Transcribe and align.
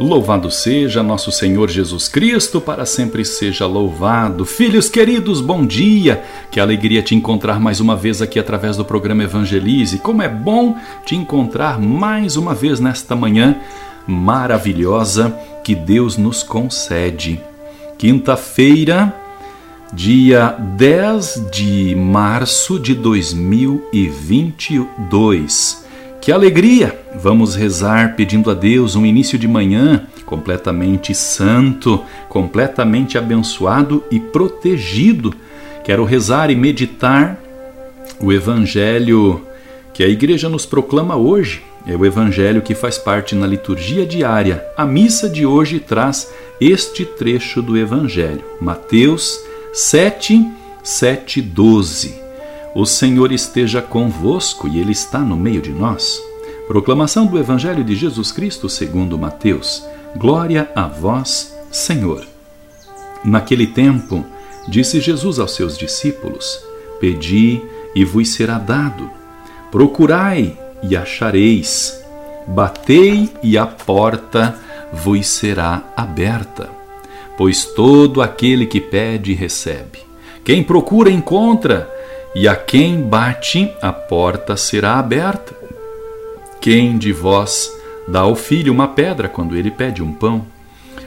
Louvado 0.00 0.50
seja 0.50 1.02
nosso 1.02 1.30
Senhor 1.30 1.68
Jesus 1.68 2.08
Cristo, 2.08 2.58
para 2.58 2.86
sempre 2.86 3.22
seja 3.22 3.66
louvado. 3.66 4.46
Filhos 4.46 4.88
queridos, 4.88 5.42
bom 5.42 5.66
dia! 5.66 6.24
Que 6.50 6.58
alegria 6.58 7.02
te 7.02 7.14
encontrar 7.14 7.60
mais 7.60 7.80
uma 7.80 7.94
vez 7.94 8.22
aqui 8.22 8.38
através 8.38 8.78
do 8.78 8.84
programa 8.84 9.24
Evangelize. 9.24 9.98
Como 9.98 10.22
é 10.22 10.28
bom 10.28 10.74
te 11.04 11.14
encontrar 11.14 11.78
mais 11.78 12.38
uma 12.38 12.54
vez 12.54 12.80
nesta 12.80 13.14
manhã 13.14 13.58
maravilhosa 14.06 15.38
que 15.62 15.74
Deus 15.74 16.16
nos 16.16 16.42
concede. 16.42 17.38
Quinta-feira, 17.98 19.14
dia 19.92 20.56
10 20.78 21.48
de 21.52 21.94
março 21.94 22.80
de 22.80 22.94
2022. 22.94 25.89
Que 26.20 26.30
alegria! 26.30 27.00
Vamos 27.14 27.54
rezar 27.54 28.14
pedindo 28.14 28.50
a 28.50 28.54
Deus 28.54 28.94
um 28.94 29.06
início 29.06 29.38
de 29.38 29.48
manhã 29.48 30.06
completamente 30.26 31.14
santo, 31.14 32.04
completamente 32.28 33.16
abençoado 33.16 34.04
e 34.10 34.20
protegido. 34.20 35.34
Quero 35.82 36.04
rezar 36.04 36.50
e 36.50 36.54
meditar 36.54 37.40
o 38.20 38.30
evangelho 38.30 39.40
que 39.94 40.04
a 40.04 40.08
igreja 40.08 40.46
nos 40.50 40.66
proclama 40.66 41.16
hoje. 41.16 41.62
É 41.86 41.96
o 41.96 42.04
evangelho 42.04 42.60
que 42.60 42.74
faz 42.74 42.98
parte 42.98 43.34
na 43.34 43.46
liturgia 43.46 44.04
diária. 44.04 44.62
A 44.76 44.84
missa 44.84 45.26
de 45.26 45.46
hoje 45.46 45.80
traz 45.80 46.30
este 46.60 47.06
trecho 47.06 47.62
do 47.62 47.78
evangelho. 47.78 48.44
Mateus 48.60 49.40
7, 49.72 50.46
7, 50.82 51.40
12. 51.40 52.19
O 52.72 52.86
Senhor 52.86 53.32
esteja 53.32 53.82
convosco 53.82 54.68
e 54.68 54.78
Ele 54.78 54.92
está 54.92 55.18
no 55.18 55.36
meio 55.36 55.60
de 55.60 55.72
nós. 55.72 56.22
Proclamação 56.68 57.26
do 57.26 57.36
Evangelho 57.36 57.82
de 57.82 57.96
Jesus 57.96 58.30
Cristo 58.30 58.68
segundo 58.68 59.18
Mateus. 59.18 59.84
Glória 60.16 60.70
a 60.74 60.86
vós, 60.86 61.52
Senhor. 61.72 62.24
Naquele 63.24 63.66
tempo, 63.66 64.24
disse 64.68 65.00
Jesus 65.00 65.40
aos 65.40 65.52
seus 65.56 65.76
discípulos: 65.76 66.64
Pedi 67.00 67.60
e 67.92 68.04
vos 68.04 68.28
será 68.28 68.56
dado. 68.56 69.10
Procurai 69.72 70.56
e 70.80 70.96
achareis. 70.96 72.00
Batei 72.46 73.30
e 73.42 73.58
a 73.58 73.66
porta 73.66 74.56
vos 74.92 75.26
será 75.26 75.82
aberta. 75.96 76.70
Pois 77.36 77.64
todo 77.64 78.22
aquele 78.22 78.64
que 78.64 78.80
pede, 78.80 79.32
recebe. 79.34 79.98
Quem 80.44 80.62
procura, 80.62 81.10
encontra 81.10 81.99
e 82.34 82.46
a 82.46 82.54
quem 82.54 83.02
bate, 83.02 83.72
a 83.82 83.92
porta 83.92 84.56
será 84.56 84.98
aberta. 84.98 85.54
Quem 86.60 86.96
de 86.96 87.12
vós 87.12 87.72
dá 88.06 88.20
ao 88.20 88.36
filho 88.36 88.72
uma 88.72 88.86
pedra 88.86 89.28
quando 89.28 89.56
ele 89.56 89.70
pede 89.70 90.02
um 90.02 90.12
pão? 90.12 90.46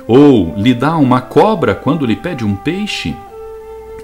Ou 0.05 0.53
lhe 0.57 0.73
dá 0.73 0.97
uma 0.97 1.21
cobra 1.21 1.73
quando 1.73 2.05
lhe 2.05 2.15
pede 2.15 2.43
um 2.43 2.55
peixe? 2.55 3.15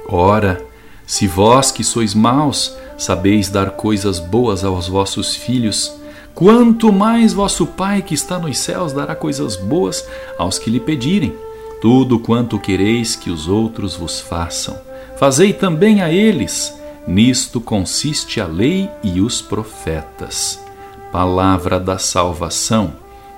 Ora, 0.07 0.63
se 1.05 1.27
vós 1.27 1.71
que 1.71 1.83
sois 1.83 2.13
maus 2.13 2.77
sabeis 2.97 3.49
dar 3.49 3.71
coisas 3.71 4.19
boas 4.19 4.63
aos 4.63 4.87
vossos 4.87 5.35
filhos, 5.35 5.93
quanto 6.33 6.91
mais 6.91 7.33
vosso 7.33 7.65
Pai 7.65 8.01
que 8.01 8.13
está 8.13 8.39
nos 8.39 8.57
céus 8.59 8.93
dará 8.93 9.13
coisas 9.13 9.57
boas 9.57 10.07
aos 10.37 10.57
que 10.57 10.69
lhe 10.69 10.79
pedirem. 10.79 11.35
Tudo 11.81 12.19
quanto 12.19 12.59
quereis 12.59 13.15
que 13.15 13.29
os 13.29 13.47
outros 13.47 13.95
vos 13.95 14.19
façam, 14.21 14.77
fazei 15.17 15.53
também 15.53 16.01
a 16.01 16.11
eles 16.11 16.78
Nisto 17.09 17.59
consiste 17.59 18.39
a 18.39 18.45
lei 18.45 18.87
e 19.03 19.19
os 19.19 19.41
profetas. 19.41 20.63
Palavra 21.11 21.79
da 21.79 21.97
salvação. 21.97 22.93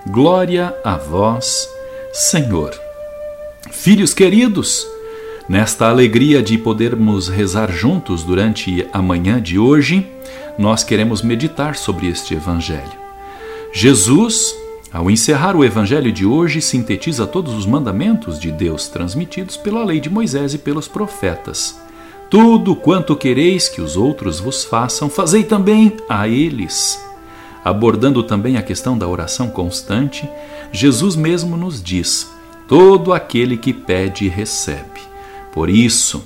Glória 0.08 0.76
a 0.84 0.98
vós, 0.98 1.70
Senhor. 2.12 2.78
Filhos 3.72 4.14
queridos, 4.14 4.86
nesta 5.48 5.88
alegria 5.88 6.44
de 6.44 6.58
podermos 6.58 7.30
rezar 7.30 7.72
juntos 7.72 8.26
durante 8.26 8.86
a 8.92 9.02
manhã 9.02 9.42
de 9.42 9.58
hoje, 9.58 10.06
nós 10.60 10.84
queremos 10.84 11.22
meditar 11.22 11.78
sobre 11.78 12.08
este 12.08 12.34
evangelho. 12.34 13.00
Jesus, 13.72 14.54
ao 14.92 15.10
encerrar 15.10 15.56
o 15.56 15.64
evangelho 15.64 16.12
de 16.12 16.26
hoje, 16.26 16.62
sintetiza 16.62 17.26
todos 17.26 17.54
os 17.54 17.66
mandamentos 17.66 18.38
de 18.38 18.52
Deus 18.52 18.90
transmitidos 18.90 19.56
pela 19.56 19.82
lei 19.86 20.02
de 20.02 20.10
Moisés 20.10 20.54
e 20.54 20.58
pelos 20.58 20.90
profetas. 20.90 21.80
Tudo 22.32 22.78
quanto 22.78 23.14
quereis 23.14 23.68
que 23.68 23.82
os 23.82 23.98
outros 23.98 24.40
vos 24.40 24.64
façam, 24.64 25.10
fazei 25.10 25.44
também 25.44 25.98
a 26.08 26.30
eles. 26.30 26.98
Abordando 27.62 28.24
também 28.24 28.56
a 28.56 28.64
questão 28.64 28.98
da 28.98 29.06
oração 29.06 29.50
constante, 29.50 30.30
Jesus 30.72 31.18
mesmo 31.18 31.58
nos 31.58 31.84
diz: 31.84 32.32
todo 32.70 33.12
aquele 33.12 33.58
que 33.58 33.74
pede, 33.74 34.30
recebe. 34.30 35.02
Por 35.52 35.70
isso, 35.70 36.24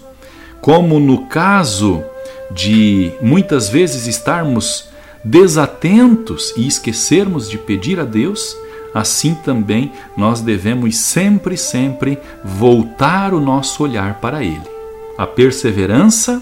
como 0.62 1.00
no 1.00 1.26
caso 1.26 2.04
de 2.52 3.12
muitas 3.20 3.68
vezes 3.68 4.06
estarmos 4.06 4.88
desatentos 5.24 6.54
e 6.56 6.68
esquecermos 6.68 7.50
de 7.50 7.58
pedir 7.58 8.00
a 8.00 8.06
Deus, 8.06 8.56
assim 8.94 9.34
também 9.34 9.92
nós 10.16 10.40
devemos 10.40 10.98
sempre, 10.98 11.58
sempre 11.58 12.20
voltar 12.44 13.34
o 13.34 13.42
nosso 13.42 13.82
olhar 13.82 14.22
para 14.22 14.44
Ele 14.44 14.75
a 15.18 15.26
perseverança, 15.26 16.42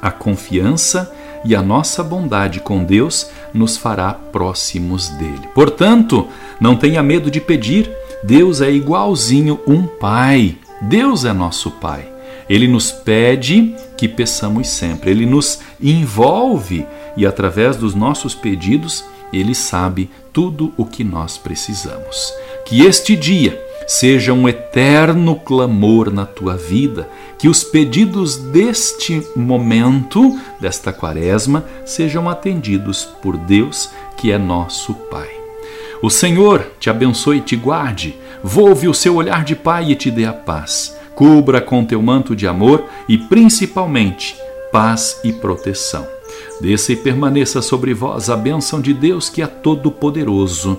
a 0.00 0.10
confiança 0.10 1.12
e 1.44 1.54
a 1.54 1.62
nossa 1.62 2.02
bondade 2.02 2.60
com 2.60 2.84
Deus 2.84 3.30
nos 3.52 3.76
fará 3.76 4.12
próximos 4.12 5.08
dele. 5.10 5.48
Portanto, 5.54 6.28
não 6.60 6.76
tenha 6.76 7.02
medo 7.02 7.30
de 7.30 7.40
pedir. 7.40 7.90
Deus 8.22 8.60
é 8.60 8.70
igualzinho 8.70 9.60
um 9.66 9.86
pai. 9.86 10.56
Deus 10.82 11.24
é 11.24 11.32
nosso 11.32 11.70
pai. 11.72 12.08
Ele 12.48 12.66
nos 12.66 12.90
pede 12.90 13.74
que 13.96 14.08
peçamos 14.08 14.68
sempre. 14.68 15.10
Ele 15.10 15.26
nos 15.26 15.60
envolve 15.80 16.86
e 17.16 17.26
através 17.26 17.76
dos 17.76 17.94
nossos 17.94 18.34
pedidos, 18.34 19.04
ele 19.32 19.54
sabe 19.54 20.10
tudo 20.32 20.72
o 20.76 20.84
que 20.84 21.04
nós 21.04 21.36
precisamos. 21.36 22.32
Que 22.64 22.84
este 22.84 23.16
dia 23.16 23.67
seja 23.88 24.34
um 24.34 24.46
eterno 24.46 25.34
clamor 25.34 26.12
na 26.12 26.26
tua 26.26 26.54
vida, 26.58 27.08
que 27.38 27.48
os 27.48 27.64
pedidos 27.64 28.36
deste 28.36 29.26
momento, 29.34 30.38
desta 30.60 30.92
quaresma, 30.92 31.64
sejam 31.86 32.28
atendidos 32.28 33.06
por 33.22 33.38
Deus, 33.38 33.90
que 34.18 34.30
é 34.30 34.36
nosso 34.36 34.92
Pai. 34.92 35.30
O 36.02 36.10
Senhor 36.10 36.70
te 36.78 36.90
abençoe 36.90 37.38
e 37.38 37.40
te 37.40 37.56
guarde, 37.56 38.14
volve 38.44 38.86
o 38.86 38.94
seu 38.94 39.16
olhar 39.16 39.42
de 39.42 39.56
Pai 39.56 39.90
e 39.90 39.96
te 39.96 40.10
dê 40.10 40.26
a 40.26 40.34
paz. 40.34 40.94
Cubra 41.14 41.60
com 41.60 41.84
teu 41.84 42.02
manto 42.02 42.36
de 42.36 42.46
amor 42.46 42.84
e, 43.08 43.16
principalmente, 43.16 44.36
paz 44.70 45.18
e 45.24 45.32
proteção. 45.32 46.06
Desça 46.60 46.92
e 46.92 46.96
permaneça 46.96 47.62
sobre 47.62 47.94
vós 47.94 48.28
a 48.28 48.36
bênção 48.36 48.80
de 48.80 48.92
Deus 48.92 49.30
que 49.30 49.40
é 49.40 49.46
todo-poderoso 49.46 50.78